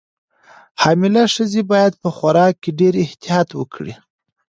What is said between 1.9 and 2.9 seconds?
په خوراک کې